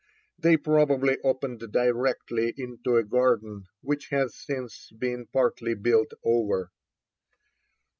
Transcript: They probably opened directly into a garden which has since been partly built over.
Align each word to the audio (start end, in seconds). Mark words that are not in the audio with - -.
They 0.39 0.57
probably 0.57 1.19
opened 1.19 1.59
directly 1.71 2.55
into 2.57 2.95
a 2.95 3.03
garden 3.03 3.65
which 3.81 4.09
has 4.09 4.35
since 4.35 4.89
been 4.97 5.27
partly 5.27 5.75
built 5.75 6.13
over. 6.23 6.71